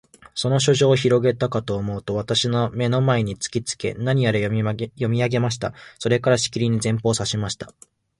[0.33, 5.75] その書状をひろげたかとおもうと、私の眼の前に突きつけて、何やら読み上げました。
[5.99, 7.71] それから、しきりに前方を指さしました。